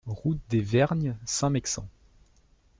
[0.07, 1.87] Route des Vergnes, Saint-Mexant